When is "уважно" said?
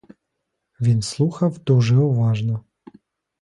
1.97-2.63